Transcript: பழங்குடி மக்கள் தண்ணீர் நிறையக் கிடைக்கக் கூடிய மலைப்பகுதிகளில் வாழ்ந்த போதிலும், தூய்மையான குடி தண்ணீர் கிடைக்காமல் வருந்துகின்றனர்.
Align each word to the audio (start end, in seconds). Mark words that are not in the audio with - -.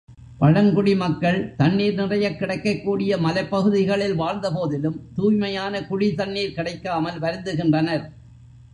பழங்குடி 0.37 0.95
மக்கள் 0.95 1.55
தண்ணீர் 1.55 1.93
நிறையக் 1.93 2.37
கிடைக்கக் 2.37 2.81
கூடிய 2.83 3.17
மலைப்பகுதிகளில் 3.17 4.15
வாழ்ந்த 4.15 4.51
போதிலும், 4.51 5.09
தூய்மையான 5.15 5.83
குடி 5.85 6.15
தண்ணீர் 6.15 6.53
கிடைக்காமல் 6.53 7.19
வருந்துகின்றனர். 7.19 8.05